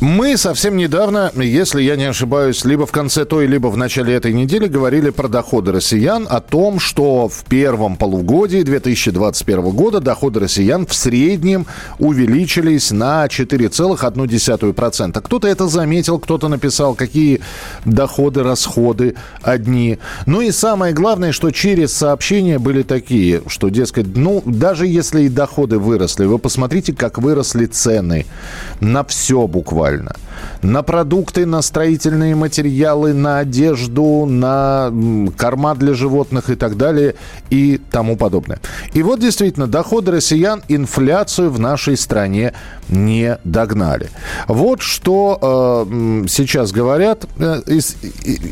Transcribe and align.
Мы 0.00 0.36
совсем 0.36 0.76
недавно, 0.76 1.32
если 1.34 1.82
я 1.82 1.96
не 1.96 2.04
ошибаюсь, 2.04 2.64
либо 2.64 2.86
в 2.86 2.92
конце 2.92 3.24
той, 3.24 3.48
либо 3.48 3.66
в 3.66 3.76
начале 3.76 4.14
этой 4.14 4.32
недели 4.32 4.68
говорили 4.68 5.10
про 5.10 5.26
доходы 5.26 5.72
россиян, 5.72 6.24
о 6.30 6.40
том, 6.40 6.78
что 6.78 7.28
в 7.28 7.42
первом 7.48 7.96
полугодии 7.96 8.62
2021 8.62 9.70
года 9.70 9.98
доходы 9.98 10.38
россиян 10.38 10.86
в 10.86 10.94
среднем 10.94 11.66
увеличились 11.98 12.92
на 12.92 13.26
4,1%. 13.26 15.20
Кто-то 15.20 15.48
это 15.48 15.66
заметил, 15.66 16.20
кто-то 16.20 16.46
написал, 16.46 16.94
какие 16.94 17.40
доходы, 17.84 18.44
расходы 18.44 19.16
одни. 19.42 19.98
Ну 20.26 20.42
и 20.42 20.52
самое 20.52 20.94
главное, 20.94 21.32
что 21.32 21.50
через 21.50 21.92
сообщения 21.92 22.60
были 22.60 22.82
такие, 22.84 23.42
что, 23.48 23.68
дескать, 23.68 24.06
ну, 24.14 24.44
даже 24.46 24.86
если 24.86 25.22
и 25.22 25.28
доходы 25.28 25.80
выросли, 25.80 26.24
вы 26.24 26.38
посмотрите, 26.38 26.92
как 26.92 27.18
выросли 27.18 27.66
цены 27.66 28.26
на 28.78 29.02
все 29.02 29.48
буквально 29.48 29.87
буквально. 29.88 30.12
На 30.62 30.82
продукты, 30.82 31.46
на 31.46 31.62
строительные 31.62 32.34
материалы, 32.34 33.12
на 33.12 33.38
одежду, 33.38 34.26
на 34.26 34.92
корма 35.36 35.74
для 35.74 35.94
животных 35.94 36.50
и 36.50 36.56
так 36.56 36.76
далее 36.76 37.14
и 37.50 37.80
тому 37.90 38.16
подобное. 38.16 38.58
И 38.92 39.02
вот 39.02 39.20
действительно, 39.20 39.66
доходы 39.66 40.12
россиян 40.12 40.62
инфляцию 40.68 41.50
в 41.50 41.60
нашей 41.60 41.96
стране 41.96 42.54
не 42.88 43.38
догнали. 43.44 44.10
Вот 44.48 44.80
что 44.80 45.38
э, 45.90 46.26
сейчас 46.28 46.72
говорят 46.72 47.26
э, 47.38 47.60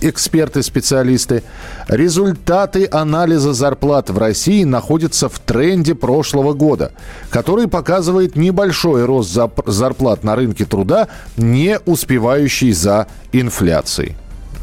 эксперты, 0.02 0.62
специалисты. 0.62 1.42
Результаты 1.88 2.88
анализа 2.90 3.52
зарплат 3.52 4.10
в 4.10 4.18
России 4.18 4.64
находятся 4.64 5.28
в 5.28 5.38
тренде 5.38 5.94
прошлого 5.94 6.52
года, 6.52 6.92
который 7.30 7.68
показывает 7.68 8.36
небольшой 8.36 9.04
рост 9.04 9.36
зарплат 9.66 10.24
на 10.24 10.36
рынке 10.36 10.64
труда 10.64 11.08
не 11.36 11.78
успевающий 11.86 12.72
за 12.72 13.06
инфляцией. 13.32 14.16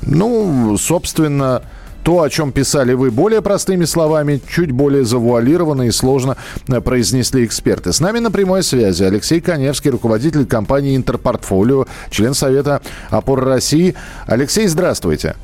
Ну, 0.06 0.78
собственно, 0.78 1.64
то, 2.03 2.22
о 2.22 2.30
чем 2.30 2.52
писали 2.52 2.94
вы 2.94 3.11
более 3.11 3.42
простыми 3.42 3.86
словами, 3.86 4.42
чуть 4.50 4.72
более 4.72 5.06
завуалированно 5.06 5.84
и 5.84 5.91
сложно 5.91 6.38
э, 6.67 6.81
произнесли 6.81 7.45
эксперты. 7.45 7.94
С 7.94 8.00
нами 8.00 8.19
на 8.19 8.30
прямой 8.30 8.64
связи 8.64 9.03
Алексей 9.03 9.39
Коневский, 9.39 9.89
руководитель 9.89 10.45
компании 10.45 10.95
«Интерпортфолио», 10.97 11.86
член 12.09 12.34
Совета 12.34 12.81
опор 13.09 13.44
России. 13.45 13.95
Алексей, 14.28 14.67
здравствуйте. 14.67 15.36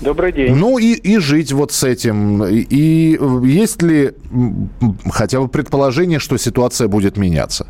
Добрый 0.00 0.32
день. 0.32 0.54
Ну 0.54 0.78
и, 0.78 0.92
и 0.92 1.18
жить 1.18 1.52
вот 1.52 1.72
с 1.72 1.82
этим. 1.82 2.44
И 2.44 3.18
есть 3.44 3.80
ли 3.80 4.12
хотя 5.10 5.40
бы 5.40 5.48
предположение, 5.48 6.18
что 6.18 6.36
ситуация 6.36 6.88
будет 6.88 7.16
меняться? 7.16 7.66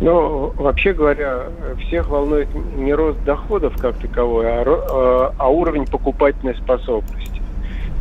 Ну, 0.00 0.52
вообще 0.56 0.92
говоря, 0.92 1.44
всех 1.86 2.08
волнует 2.08 2.48
не 2.76 2.92
рост 2.92 3.22
доходов 3.24 3.76
как 3.80 3.96
таковой, 3.98 4.46
а, 4.48 4.64
а, 4.66 5.34
а 5.38 5.48
уровень 5.48 5.86
покупательной 5.86 6.54
способности. 6.56 7.34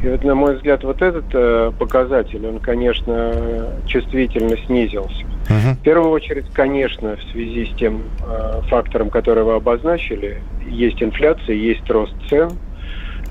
И 0.04 0.08
вот, 0.10 0.24
на 0.24 0.36
мой 0.36 0.56
взгляд, 0.56 0.84
вот 0.84 1.02
этот 1.02 1.24
э, 1.34 1.72
показатель, 1.80 2.46
он, 2.46 2.60
конечно, 2.60 3.72
чувствительно 3.86 4.58
снизился. 4.66 5.24
Uh-huh. 5.48 5.76
В 5.76 5.80
первую 5.80 6.12
очередь, 6.12 6.50
конечно, 6.52 7.16
в 7.16 7.32
связи 7.32 7.68
с 7.68 7.78
тем 7.78 8.02
э, 8.22 8.62
фактором, 8.70 9.10
который 9.10 9.46
вы 9.46 9.54
обозначили, 9.54 10.42
есть 10.68 11.02
инфляция, 11.02 11.56
есть 11.56 11.90
рост 11.90 12.14
цен. 12.30 12.52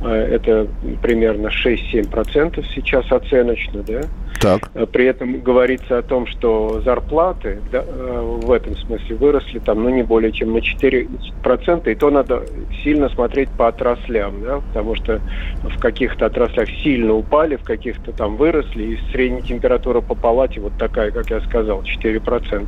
Э, 0.00 0.12
это 0.12 0.66
примерно 1.02 1.48
6-7% 1.48 2.64
сейчас 2.74 3.10
оценочно, 3.12 3.82
да? 3.82 4.00
Так. 4.42 4.70
Э, 4.74 4.86
при 4.86 5.06
этом 5.06 5.40
говорится 5.40 5.98
о 5.98 6.02
том, 6.02 6.26
что 6.26 6.80
зарплаты 6.84 7.60
да, 7.70 7.84
э, 7.86 8.38
в 8.42 8.50
этом 8.50 8.76
смысле 8.76 9.14
выросли 9.14 9.60
там, 9.60 9.84
ну, 9.84 9.90
не 9.90 10.02
более 10.02 10.32
чем 10.32 10.52
на 10.52 10.58
4%, 10.58 11.88
и 11.88 11.94
то 11.94 12.10
надо 12.10 12.42
сильно 12.82 13.08
смотреть 13.08 13.50
по 13.50 13.68
отраслям, 13.68 14.42
да, 14.42 14.60
потому 14.60 14.96
что 14.96 15.20
в 15.62 15.78
каких-то 15.78 16.26
отраслях 16.26 16.68
сильно 16.82 17.14
упали, 17.14 17.54
в 17.54 17.62
каких-то 17.62 18.10
там 18.12 18.36
выросли, 18.36 18.82
и 18.82 18.98
средняя 19.12 19.42
температура 19.42 20.00
по 20.00 20.16
палате 20.16 20.60
вот 20.60 20.72
такая, 20.76 21.12
как 21.12 21.30
я 21.30 21.40
сказал, 21.42 21.82
4%. 21.82 22.66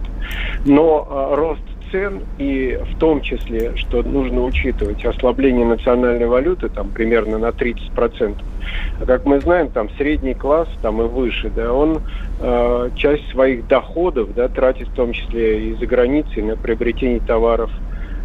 Но 0.67 1.09
а, 1.11 1.35
рост 1.35 1.63
цен 1.95 2.23
и 2.39 2.77
в 2.93 2.99
том 2.99 3.21
числе, 3.21 3.77
что 3.77 4.03
нужно 4.03 4.43
учитывать 4.43 5.05
ослабление 5.05 5.65
национальной 5.65 6.27
валюты 6.27 6.69
там 6.69 6.89
примерно 6.91 7.39
на 7.39 7.51
30%. 7.51 8.35
А 9.01 9.07
как 9.07 9.25
мы 9.25 9.39
знаем, 9.41 9.69
там 9.69 9.89
средний 9.97 10.35
класс 10.35 10.69
там 10.83 11.01
и 11.01 11.05
выше, 11.05 11.53
да, 11.55 11.73
он 11.73 12.01
э, 12.41 12.91
часть 12.97 13.29
своих 13.31 13.69
доходов 13.69 14.35
да, 14.35 14.49
тратит 14.49 14.89
в 14.89 14.95
том 14.95 15.13
числе 15.13 15.69
и 15.69 15.75
за 15.75 15.87
границей 15.87 16.43
на 16.43 16.57
приобретение 16.57 17.21
товаров 17.21 17.71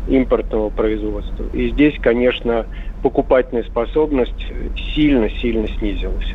импортного 0.08 0.70
производства. 0.70 1.46
И 1.54 1.70
здесь, 1.70 1.94
конечно, 2.02 2.66
покупательная 3.04 3.64
способность 3.64 4.48
сильно-сильно 4.96 5.68
снизилась. 5.68 6.34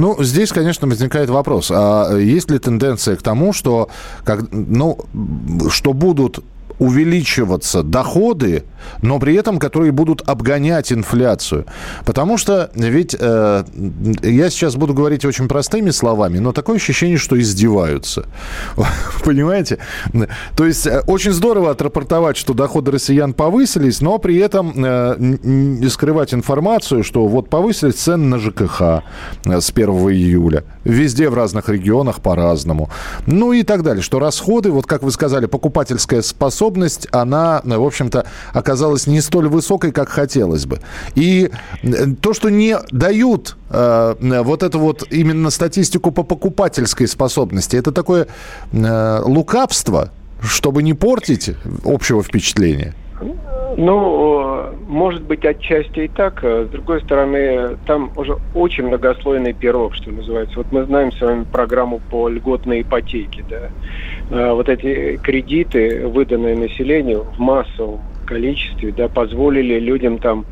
Ну, 0.00 0.16
здесь, 0.22 0.50
конечно, 0.50 0.88
возникает 0.88 1.28
вопрос, 1.28 1.70
а 1.70 2.16
есть 2.16 2.50
ли 2.50 2.58
тенденция 2.58 3.16
к 3.16 3.22
тому, 3.22 3.52
что, 3.52 3.90
как, 4.24 4.50
ну, 4.50 4.98
что 5.68 5.92
будут 5.92 6.42
увеличиваться 6.80 7.82
доходы, 7.82 8.64
но 9.02 9.18
при 9.20 9.34
этом 9.34 9.58
которые 9.58 9.92
будут 9.92 10.26
обгонять 10.26 10.92
инфляцию. 10.92 11.66
Потому 12.06 12.38
что 12.38 12.70
ведь 12.74 13.14
э, 13.18 13.64
я 14.22 14.50
сейчас 14.50 14.76
буду 14.76 14.94
говорить 14.94 15.24
очень 15.26 15.46
простыми 15.46 15.90
словами, 15.90 16.38
но 16.38 16.52
такое 16.52 16.76
ощущение, 16.76 17.18
что 17.18 17.38
издеваются. 17.38 18.24
Понимаете? 19.24 19.78
То 20.56 20.64
есть 20.64 20.86
э, 20.86 21.02
очень 21.06 21.32
здорово 21.32 21.70
отрапортовать, 21.70 22.38
что 22.38 22.54
доходы 22.54 22.90
россиян 22.90 23.34
повысились, 23.34 24.00
но 24.00 24.18
при 24.18 24.38
этом 24.38 24.72
э, 24.82 25.88
скрывать 25.90 26.32
информацию, 26.32 27.04
что 27.04 27.26
вот 27.26 27.50
повысились 27.50 27.96
цены 27.96 28.24
на 28.24 28.38
ЖКХ 28.38 29.02
э, 29.44 29.60
с 29.60 29.70
1 29.70 29.90
июля. 30.10 30.64
Везде 30.84 31.28
в 31.28 31.34
разных 31.34 31.68
регионах 31.68 32.22
по-разному. 32.22 32.88
Ну 33.26 33.52
и 33.52 33.64
так 33.64 33.82
далее. 33.82 34.02
Что 34.02 34.18
расходы, 34.18 34.70
вот 34.70 34.86
как 34.86 35.02
вы 35.02 35.10
сказали, 35.10 35.44
покупательская 35.44 36.22
способность 36.22 36.69
способность, 36.70 37.08
она, 37.12 37.60
в 37.64 37.84
общем-то, 37.84 38.24
оказалась 38.52 39.06
не 39.06 39.20
столь 39.20 39.48
высокой, 39.48 39.92
как 39.92 40.08
хотелось 40.08 40.66
бы. 40.66 40.78
И 41.14 41.50
то, 42.22 42.32
что 42.32 42.48
не 42.50 42.76
дают 42.90 43.56
э, 43.70 44.14
вот 44.20 44.62
эту 44.62 44.78
вот 44.78 45.06
именно 45.10 45.50
статистику 45.50 46.12
по 46.12 46.22
покупательской 46.22 47.08
способности, 47.08 47.76
это 47.76 47.92
такое 47.92 48.26
э, 48.72 49.20
лукавство, 49.24 50.10
чтобы 50.42 50.82
не 50.82 50.94
портить 50.94 51.50
общего 51.84 52.22
впечатления. 52.22 52.94
Ну, 53.76 54.64
может 54.88 55.22
быть, 55.22 55.44
отчасти 55.44 56.00
и 56.00 56.08
так. 56.08 56.42
С 56.42 56.68
другой 56.70 57.02
стороны, 57.02 57.76
там 57.86 58.10
уже 58.16 58.36
очень 58.54 58.86
многослойный 58.86 59.52
пирог, 59.52 59.94
что 59.94 60.10
называется. 60.10 60.56
Вот 60.56 60.72
мы 60.72 60.84
знаем 60.84 61.12
с 61.12 61.20
вами 61.20 61.44
программу 61.44 62.00
по 62.10 62.28
льготной 62.28 62.80
ипотеке, 62.80 63.44
да. 63.48 63.70
А, 64.30 64.54
вот 64.54 64.68
эти 64.68 65.16
кредиты, 65.16 66.06
выданные 66.06 66.56
населению 66.56 67.24
в 67.36 67.38
массовом 67.38 68.00
количестве, 68.26 68.92
да, 68.92 69.08
позволили 69.08 69.78
людям 69.78 70.18
там 70.18 70.46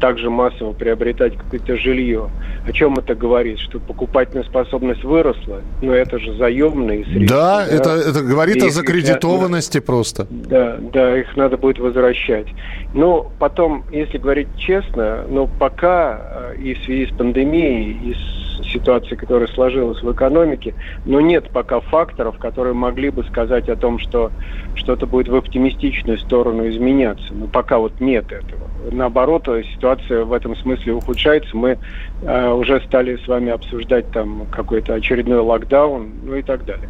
также 0.00 0.28
массово 0.28 0.72
приобретать 0.72 1.36
какое-то 1.36 1.76
жилье. 1.76 2.28
О 2.66 2.72
чем 2.72 2.98
это 2.98 3.14
говорит? 3.14 3.58
Что 3.58 3.78
покупательная 3.78 4.44
способность 4.44 5.04
выросла, 5.04 5.62
но 5.82 5.94
это 5.94 6.18
же 6.18 6.36
заемные 6.36 7.04
средства. 7.04 7.38
Да, 7.38 7.66
да? 7.66 7.66
Это, 7.66 7.90
это 7.90 8.22
говорит 8.22 8.56
и 8.56 8.66
о 8.66 8.70
закредитованности 8.70 9.78
их, 9.78 9.84
просто. 9.84 10.26
Да, 10.30 10.78
да, 10.92 11.18
их 11.18 11.36
надо 11.36 11.56
будет 11.56 11.78
возвращать. 11.78 12.46
Но 12.92 13.30
потом, 13.38 13.84
если 13.92 14.18
говорить 14.18 14.48
честно, 14.58 15.24
но 15.28 15.46
пока 15.46 16.52
э, 16.54 16.56
и 16.60 16.74
в 16.74 16.84
связи 16.84 17.06
с 17.06 17.16
пандемией, 17.16 18.10
и 18.10 18.14
с 18.14 18.43
ситуацией, 18.62 19.16
которая 19.16 19.48
сложилась 19.48 20.02
в 20.02 20.12
экономике, 20.12 20.74
но 21.04 21.20
нет 21.20 21.50
пока 21.50 21.80
факторов, 21.80 22.38
которые 22.38 22.74
могли 22.74 23.10
бы 23.10 23.24
сказать 23.24 23.68
о 23.68 23.76
том, 23.76 23.98
что 23.98 24.30
что-то 24.74 25.06
будет 25.06 25.28
в 25.28 25.34
оптимистичную 25.34 26.18
сторону 26.18 26.68
изменяться. 26.68 27.32
Но 27.32 27.46
пока 27.46 27.78
вот 27.78 28.00
нет 28.00 28.26
этого. 28.30 28.62
Наоборот, 28.90 29.48
ситуация 29.74 30.24
в 30.24 30.32
этом 30.32 30.56
смысле 30.56 30.94
ухудшается. 30.94 31.56
Мы 31.56 31.78
э, 32.22 32.50
уже 32.50 32.80
стали 32.86 33.16
с 33.16 33.26
вами 33.26 33.50
обсуждать 33.50 34.10
там 34.10 34.46
какой-то 34.50 34.94
очередной 34.94 35.40
локдаун, 35.40 36.10
ну 36.22 36.36
и 36.36 36.42
так 36.42 36.64
далее. 36.64 36.88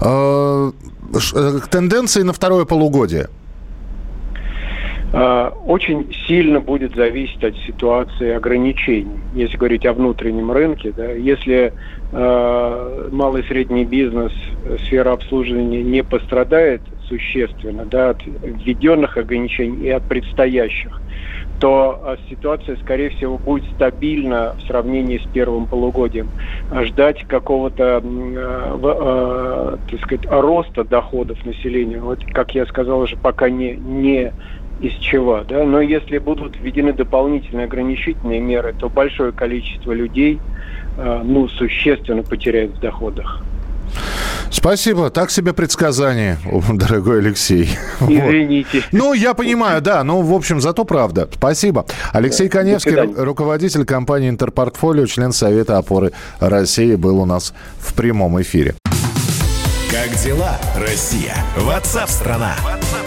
А, 0.00 0.70
э, 0.70 1.58
тенденции 1.70 2.22
на 2.22 2.32
второе 2.32 2.64
полугодие. 2.64 3.28
Э, 5.12 5.50
очень 5.66 6.12
сильно 6.26 6.60
будет 6.60 6.94
зависеть 6.94 7.42
от 7.44 7.56
ситуации 7.66 8.30
ограничений. 8.30 9.20
Если 9.34 9.56
говорить 9.56 9.86
о 9.86 9.92
внутреннем 9.92 10.50
рынке, 10.52 10.92
да, 10.96 11.12
если 11.12 11.72
э, 12.12 13.08
малый 13.12 13.42
и 13.42 13.46
средний 13.46 13.84
бизнес, 13.84 14.32
сфера 14.86 15.12
обслуживания 15.12 15.82
не 15.82 16.02
пострадает 16.02 16.82
существенно 17.08 17.84
да, 17.84 18.10
от 18.10 18.22
введенных 18.24 19.16
ограничений 19.16 19.86
и 19.86 19.90
от 19.90 20.04
предстоящих, 20.04 21.00
то 21.60 22.00
а, 22.02 22.16
ситуация, 22.30 22.76
скорее 22.76 23.10
всего, 23.10 23.36
будет 23.36 23.64
стабильна 23.74 24.54
в 24.58 24.66
сравнении 24.66 25.18
с 25.18 25.26
первым 25.32 25.66
полугодием. 25.66 26.30
А 26.70 26.84
ждать 26.84 27.26
какого-то, 27.28 28.02
э, 28.02 28.78
э, 28.82 29.76
так 29.90 30.00
сказать, 30.00 30.26
роста 30.30 30.84
доходов 30.84 31.44
населения, 31.44 31.98
вот, 31.98 32.24
как 32.32 32.54
я 32.54 32.64
сказал 32.64 33.00
уже, 33.00 33.16
пока 33.16 33.50
не, 33.50 33.74
не 33.74 34.32
из 34.80 34.92
чего. 34.94 35.44
Да? 35.48 35.64
Но 35.64 35.80
если 35.80 36.18
будут 36.18 36.56
введены 36.56 36.92
дополнительные 36.92 37.66
ограничительные 37.66 38.40
меры, 38.40 38.74
то 38.78 38.88
большое 38.88 39.32
количество 39.32 39.92
людей 39.92 40.40
э, 40.96 41.20
ну, 41.24 41.48
существенно 41.48 42.22
потеряет 42.22 42.72
в 42.72 42.80
доходах. 42.80 43.42
Спасибо. 44.50 45.10
Так 45.10 45.30
себе 45.30 45.52
предсказание, 45.52 46.38
дорогой 46.72 47.20
Алексей. 47.20 47.70
Извините. 48.00 48.82
Вот. 48.90 48.92
Ну, 48.92 49.12
я 49.12 49.34
понимаю, 49.34 49.80
да. 49.80 50.02
Ну, 50.02 50.22
в 50.22 50.34
общем, 50.34 50.60
зато 50.60 50.84
правда. 50.84 51.28
Спасибо. 51.32 51.86
Алексей 52.12 52.48
да. 52.48 52.58
Коневский, 52.58 52.96
руководитель 52.96 53.84
компании 53.84 54.28
«Интерпортфолио», 54.28 55.06
член 55.06 55.32
Совета 55.32 55.78
опоры 55.78 56.12
России, 56.40 56.94
был 56.96 57.20
у 57.20 57.26
нас 57.26 57.54
в 57.78 57.94
прямом 57.94 58.40
эфире. 58.42 58.74
Как 59.90 60.14
дела, 60.22 60.56
Россия? 60.78 61.34
Ватсап-страна! 61.56 62.54